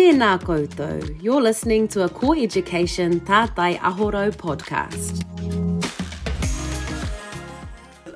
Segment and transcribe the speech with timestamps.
[0.00, 1.22] Tēnā koutou.
[1.22, 5.26] You're listening to a Core Education Tātai Aho Rau podcast.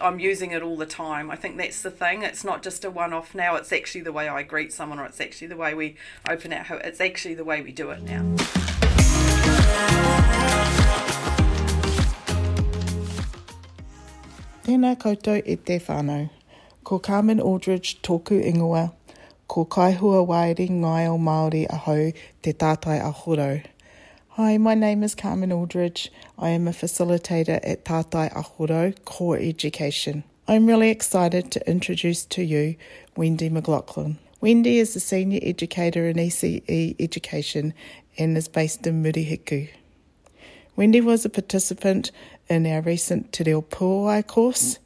[0.00, 1.30] I'm using it all the time.
[1.30, 2.22] I think that's the thing.
[2.22, 3.56] It's not just a one off now.
[3.56, 6.64] It's actually the way I greet someone, or it's actually the way we open our
[6.64, 6.80] home.
[6.82, 8.22] It's actually the way we do it now.
[14.64, 16.30] Tēnā koutou e te whānau.
[16.82, 18.94] Ko Carmen Aldridge tōku ingoa.
[19.46, 22.12] Ko kaihua wairi ngai o Māori ahau
[22.42, 23.62] te tātai ahoro.
[24.30, 26.10] Hi, my name is Carmen Aldridge.
[26.38, 30.24] I am a facilitator at Tātai Ahoro Core Education.
[30.48, 32.76] I'm really excited to introduce to you
[33.16, 34.18] Wendy McLaughlin.
[34.40, 37.74] Wendy is a senior educator in ECE education
[38.18, 39.68] and is based in Murihiku.
[40.74, 42.10] Wendy was a participant
[42.48, 44.78] in our recent Te Reo Puawai course,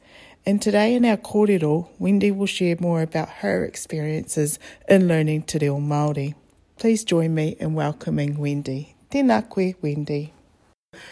[0.49, 5.59] and today in our kōrero, Wendy will share more about her experiences in learning Te
[5.59, 6.33] Reo Māori.
[6.75, 8.95] Please join me in welcoming Wendy.
[9.11, 10.33] Tēnā koe, Wendy.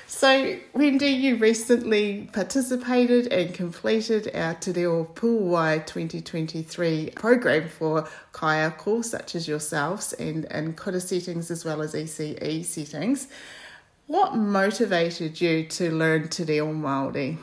[0.08, 8.72] So, Wendy, you recently participated and completed our Te Reo Puawai 2023 program for Kaya
[8.72, 13.28] course, such as yourselves, and, and kura settings as well as ECE settings.
[14.08, 17.38] What motivated you to learn Te Reo Māori?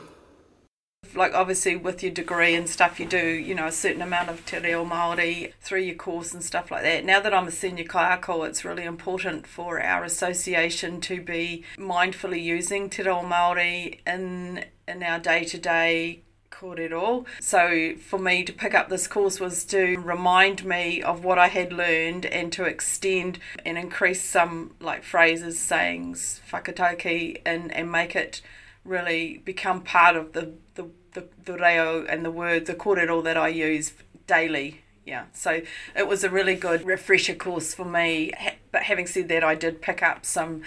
[1.15, 4.45] Like obviously with your degree and stuff you do you know a certain amount of
[4.45, 7.85] te reo Māori through your course and stuff like that now that I'm a senior
[7.85, 14.65] kaiako it's really important for our association to be mindfully using te reo Māori in
[14.87, 17.25] in our day-to-day kōrero.
[17.39, 21.47] So for me to pick up this course was to remind me of what I
[21.47, 28.15] had learned and to extend and increase some like phrases, sayings, whakatauki and, and make
[28.15, 28.41] it
[28.83, 33.35] really become part of the, the, the, the reo and the words, the kōrero that
[33.37, 33.93] I use
[34.27, 34.81] daily.
[35.05, 35.61] Yeah, so
[35.95, 38.31] it was a really good refresher course for me.
[38.71, 40.61] But having said that, I did pick up some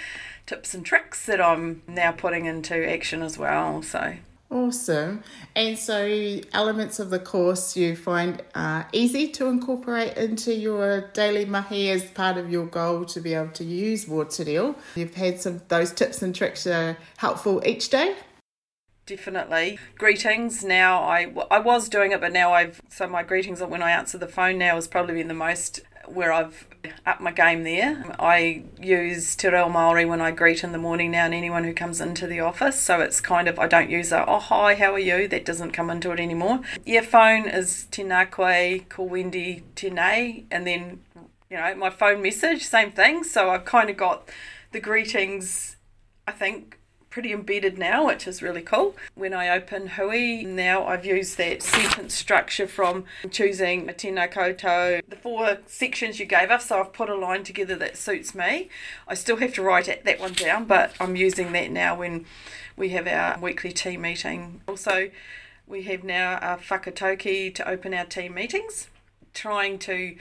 [0.46, 3.82] tips and tricks that I'm now putting into action as well.
[3.82, 4.16] So
[4.50, 5.22] Awesome.
[5.54, 11.44] And so, elements of the course you find are easy to incorporate into your daily
[11.44, 14.74] mahi as part of your goal to be able to use te reo.
[14.94, 18.16] You've had some those tips and tricks are helpful each day.
[19.08, 19.78] Definitely.
[19.96, 20.62] Greetings.
[20.62, 24.18] Now I, I was doing it, but now I've so my greetings when I answer
[24.18, 26.68] the phone now has probably been the most where I've
[27.06, 28.04] up my game there.
[28.18, 31.72] I use Te Reo Māori when I greet in the morning now and anyone who
[31.72, 32.78] comes into the office.
[32.78, 35.26] So it's kind of, I don't use a, oh, hi, how are you?
[35.26, 36.60] That doesn't come into it anymore.
[36.84, 39.64] Yeah, phone is Tēnā koe, ko Wendy.
[40.50, 41.00] And then,
[41.50, 43.24] you know, my phone message, same thing.
[43.24, 44.28] So I've kind of got
[44.72, 45.76] the greetings,
[46.26, 46.78] I think,
[47.18, 48.94] pretty embedded now, which is really cool.
[49.16, 55.16] When I open Hui, now I've used that sentence structure from choosing Matina Koto, the
[55.16, 58.68] four sections you gave us, so I've put a line together that suits me.
[59.08, 62.24] I still have to write that one down, but I'm using that now when
[62.76, 64.60] we have our weekly team meeting.
[64.68, 65.10] Also,
[65.66, 68.86] we have now a whakatauki to open our team meetings,
[69.34, 70.14] trying to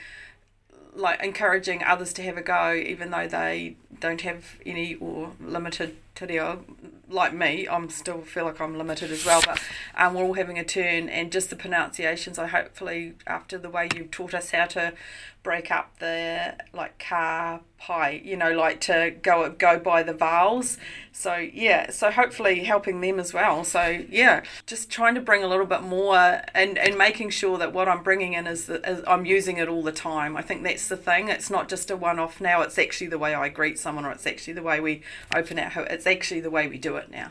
[0.94, 5.96] like encouraging others to have a go even though they don't have any or limited
[6.18, 6.64] te reo
[7.08, 9.60] like me, I'm still feel like I'm limited as well, but
[9.96, 12.38] um, we're all having a turn, and just the pronunciations.
[12.38, 14.92] I hopefully after the way you've taught us how to
[15.42, 20.78] break up the like car pie, you know, like to go go by the vowels.
[21.12, 23.64] So yeah, so hopefully helping them as well.
[23.64, 27.72] So yeah, just trying to bring a little bit more and and making sure that
[27.72, 30.36] what I'm bringing in is that I'm using it all the time.
[30.36, 31.28] I think that's the thing.
[31.28, 32.62] It's not just a one off now.
[32.62, 35.02] It's actually the way I greet someone, or it's actually the way we
[35.34, 35.84] open our.
[35.84, 37.30] It's actually the way we do it now.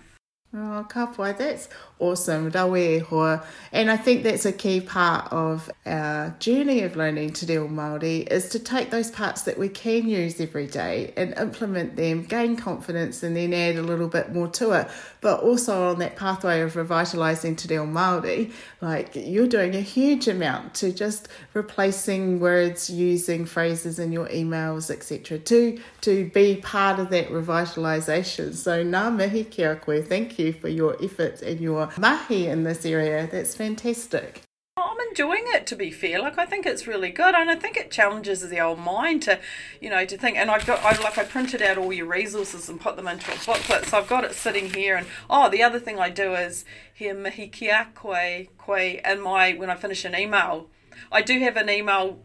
[0.54, 1.68] Oh, kapai, that's
[2.00, 2.50] awesome.
[2.52, 3.44] Rawe hoa.
[3.74, 8.26] And I think that's a key part of our journey of learning Te Reo Māori
[8.32, 12.56] is to take those parts that we can use every day and implement them, gain
[12.56, 14.88] confidence and then add a little bit more to it.
[15.20, 20.30] But also on that pathway of revitalising Te Reo Māori, like you're doing a huge
[20.30, 25.40] amount to just replacing words, using phrases in your emails, etc.
[25.40, 28.56] to to be part of that revitalisation.
[28.56, 30.02] So ngā mihi kia koe.
[30.02, 33.28] Thank you for your efforts and your mahi in this area.
[33.32, 34.42] That's fantastic.
[34.78, 36.20] I'm enjoying it to be fair.
[36.20, 39.40] Like I think it's really good, and I think it challenges the old mind to,
[39.82, 40.38] you know, to think.
[40.38, 43.32] And I've got, I like I printed out all your resources and put them into
[43.32, 44.96] a booklet, so I've got it sitting here.
[44.96, 49.54] And oh, the other thing I do is here mihi kia koe koe and my
[49.54, 50.70] when I finish an email,
[51.12, 52.20] I do have an email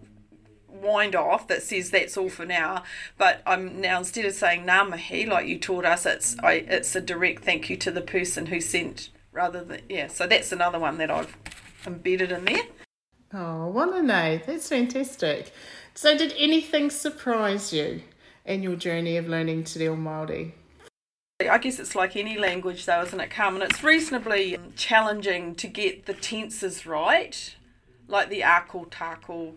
[0.82, 2.82] wind off that says that's all for now.
[3.16, 6.94] But I'm now instead of saying ngā mihi like you taught us, it's I it's
[6.94, 10.08] a direct thank you to the person who sent rather than yeah.
[10.08, 11.36] So that's another one that I've
[11.86, 12.64] embedded in there.
[13.34, 14.40] Oh, wanna know?
[14.44, 15.52] That's fantastic.
[15.94, 18.02] So, did anything surprise you
[18.44, 20.52] in your journey of learning Te Reo Māori?
[21.40, 23.62] I guess it's like any language, though, isn't it, Carmen?
[23.62, 27.56] It's reasonably um, challenging to get the tenses right,
[28.06, 29.54] like the ako, tako.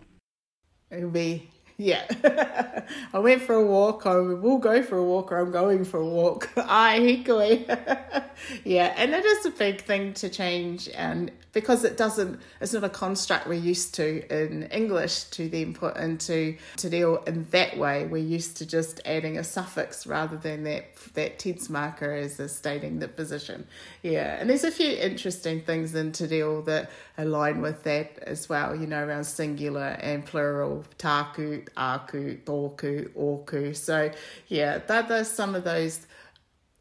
[0.92, 2.06] It'll be yeah.
[3.14, 4.06] I went for a walk.
[4.06, 6.50] I will go for a walk or I'm going for a walk.
[6.58, 8.24] Ai hikoi.
[8.64, 12.84] yeah, and it is a big thing to change and because it doesn't it's not
[12.84, 17.78] a construct we're used to in English to then put into to deal in that
[17.78, 18.06] way.
[18.06, 20.86] We're used to just adding a suffix rather than that
[21.16, 23.66] that tense marker as a stating the position.
[24.04, 24.38] Yeah.
[24.40, 28.76] And there's a few interesting things in Te Reo that align with that as well,
[28.76, 33.74] you know, around singular and plural, taku, aku, tōku, oku.
[33.74, 34.12] So,
[34.50, 36.06] yeah, that, there's some of those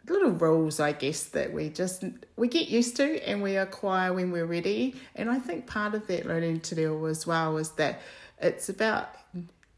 [0.08, 2.04] little rules, I guess, that we just
[2.36, 4.94] we get used to and we acquire when we're ready.
[5.14, 8.00] And I think part of that learning to do as well is that
[8.40, 9.14] it's about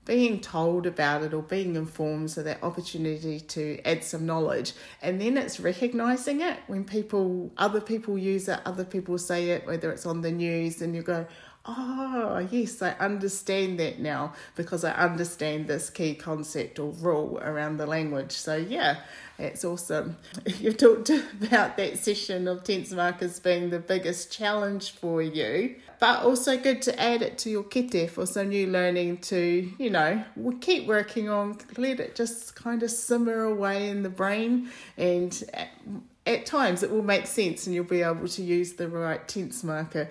[0.06, 5.20] being told about it or being informed so that opportunity to add some knowledge and
[5.20, 9.90] then it's recognizing it when people other people use it other people say it whether
[9.90, 11.26] it's on the news and you go
[11.69, 17.77] oh, yes, I understand that now because I understand this key concept or rule around
[17.79, 18.33] the language.
[18.33, 18.99] So, yeah,
[19.39, 20.17] it's awesome.
[20.61, 26.23] You've talked about that session of tense markers being the biggest challenge for you, but
[26.23, 30.25] also good to add it to your kete for some new learning to, you know,
[30.61, 35.65] keep working on, let it just kind of simmer away in the brain and uh,
[36.26, 39.62] at times it will make sense and you'll be able to use the right tense
[39.62, 40.11] marker.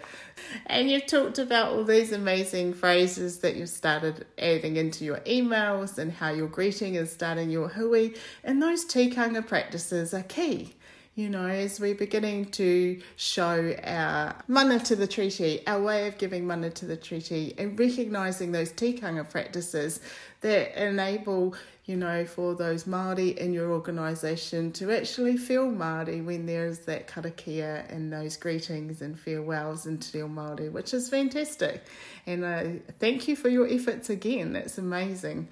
[0.68, 5.98] And you've talked about all these amazing phrases that you've started adding into your emails
[5.98, 8.14] and how your greeting is starting your hui.
[8.44, 10.74] And those tikanga practices are key.
[11.16, 16.18] You know, as we're beginning to show our mana to the treaty, our way of
[16.18, 20.02] giving mana to the treaty, and recognising those tikanga practices
[20.42, 21.56] that enable
[21.86, 27.08] you know, for those Māori in your organisation to actually feel Māori when there's that
[27.08, 31.84] karakia and those greetings and farewells in Te Reo Māori, which is fantastic.
[32.26, 32.64] And uh,
[33.00, 34.54] thank you for your efforts again.
[34.54, 35.48] That's amazing.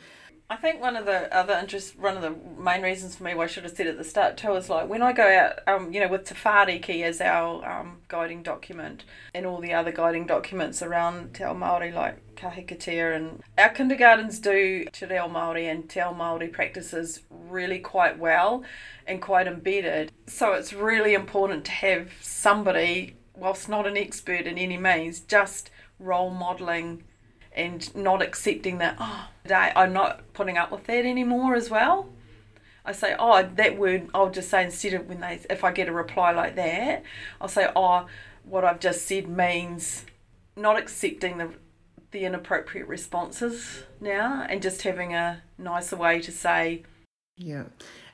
[0.54, 3.46] I think one of the other interest, one of the main reasons for me, why
[3.46, 5.92] I should have said at the start too, is like when I go out, um,
[5.92, 9.04] you know, with Te Whāriki as our um, guiding document
[9.34, 14.38] and all the other guiding documents around Te Ao Māori, like Kahikatea, and our kindergartens
[14.38, 18.64] do Te Reo Māori and Te Ao Māori practices really quite well
[19.08, 20.12] and quite embedded.
[20.28, 25.72] So it's really important to have somebody, whilst not an expert in any means, just
[25.98, 27.06] role modelling
[27.56, 32.10] and not accepting that, oh, today I'm not putting up with that anymore as well.
[32.86, 35.88] I say, oh, that word, I'll just say instead of when they, if I get
[35.88, 37.04] a reply like that,
[37.40, 38.08] I'll say, oh,
[38.44, 40.06] what I've just said means
[40.58, 41.50] not accepting the,
[42.12, 46.84] the inappropriate responses now and just having a nicer way to say,
[47.38, 47.64] yeah.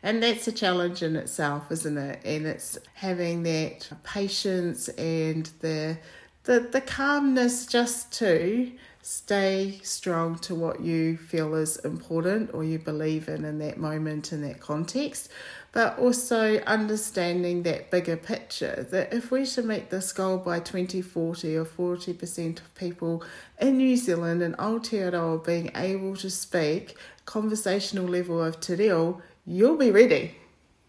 [0.02, 2.22] And that's a challenge in itself, isn't it?
[2.24, 5.98] And it's having that patience and the
[6.44, 12.78] the, the calmness just to stay strong to what you feel is important or you
[12.78, 15.30] believe in in that moment in that context
[15.72, 21.56] but also understanding that bigger picture that if we should meet this goal by 2040
[21.56, 23.24] or 40% of people
[23.60, 29.78] in New Zealand and Aotearoa being able to speak conversational level of te reo, you'll
[29.78, 30.36] be ready.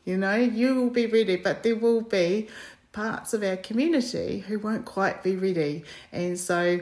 [0.06, 2.48] You know, you will be ready, but there will be
[2.92, 5.84] parts of our community who won't quite be ready.
[6.12, 6.80] And so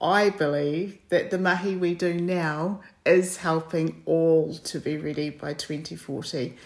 [0.00, 5.54] I believe that the mahi we do now is helping all to be ready by
[5.54, 6.56] 2040.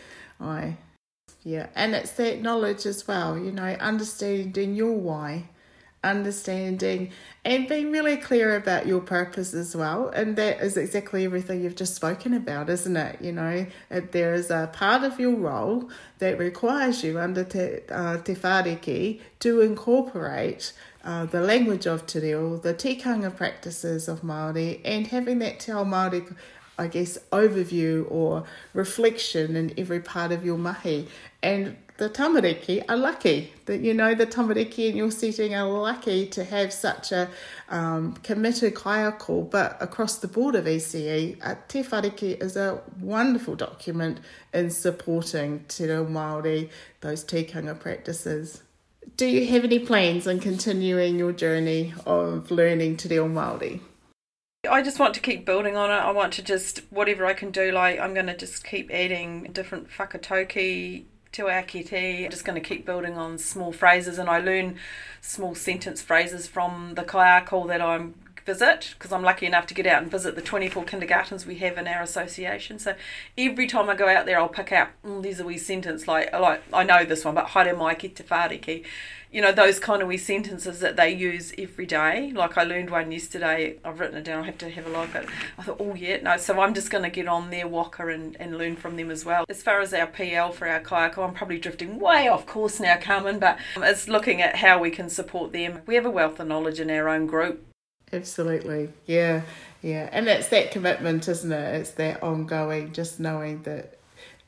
[0.40, 0.76] I
[1.44, 5.48] yeah, and it's that knowledge as well, you know, understanding your why
[6.04, 7.12] understanding
[7.44, 10.08] and being really clear about your purpose as well.
[10.08, 13.20] And that is exactly everything you've just spoken about, isn't it?
[13.20, 18.18] You know, there is a part of your role that requires you under Te, uh,
[18.18, 20.72] te Whāriki to incorporate
[21.04, 25.72] uh, the language of Te Reo, the tikanga practices of Māori, and having that Te
[25.72, 26.32] Ao Māori
[26.82, 31.08] I guess, overview or reflection in every part of your mahi.
[31.42, 36.26] And the tamariki are lucky that you know the tamariki in your setting are lucky
[36.26, 37.28] to have such a
[37.68, 43.54] um, committed kaiako, but across the board of ECE, uh, Te Whāriki is a wonderful
[43.54, 44.18] document
[44.52, 46.70] in supporting Te Reo Māori,
[47.02, 48.62] those tikanga practices.
[49.16, 53.80] Do you have any plans on continuing your journey of learning Te Reo Māori?
[54.70, 55.94] I just want to keep building on it.
[55.94, 59.50] I want to just, whatever I can do, like, I'm going to just keep adding
[59.52, 61.02] different whakatauki
[61.32, 62.24] to our kete.
[62.24, 64.76] I'm just going to keep building on small phrases and I learn
[65.20, 68.14] small sentence phrases from the kaiako that I'm
[68.44, 71.78] visit because I'm lucky enough to get out and visit the 24 kindergartens we have
[71.78, 72.78] in our association.
[72.78, 72.94] So
[73.36, 76.32] every time I go out there, I'll pick out mm, there's a wee sentence like
[76.32, 78.84] like I know this one, but haere mai ki te whāriki.
[79.30, 82.32] You know those kind of wee sentences that they use every day.
[82.34, 83.78] Like I learned one yesterday.
[83.82, 84.42] I've written it down.
[84.42, 85.24] I have to have a look at.
[85.24, 85.30] It.
[85.56, 86.36] I thought, oh yeah, no.
[86.36, 89.24] So I'm just going to get on their waka and, and learn from them as
[89.24, 89.46] well.
[89.48, 92.98] As far as our PL for our kaiako, I'm probably drifting way off course now,
[92.98, 93.38] Carmen.
[93.38, 95.80] But it's looking at how we can support them.
[95.86, 97.71] We have a wealth of knowledge in our own group
[98.12, 98.90] Absolutely.
[99.06, 99.42] Yeah.
[99.80, 100.08] Yeah.
[100.12, 101.80] And it's that commitment, isn't it?
[101.80, 103.98] It's that ongoing, just knowing that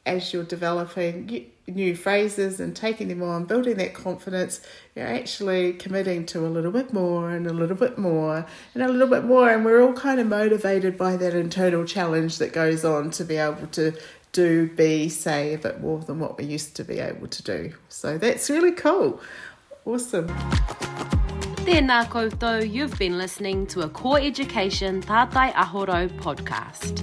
[0.06, 4.60] as you're developing new phrases and taking them on, building that confidence,
[4.94, 8.88] you're actually committing to a little bit more and a little bit more and a
[8.88, 9.48] little bit more.
[9.48, 13.36] And we're all kind of motivated by that internal challenge that goes on to be
[13.36, 13.94] able to
[14.32, 17.72] do, be, say a bit more than what we used to be able to do.
[17.88, 19.20] So that's really cool.
[19.86, 20.28] Awesome.
[21.64, 27.00] Tēnā koutou, you've been listening to a Core Education Tātai Aho Rau podcast.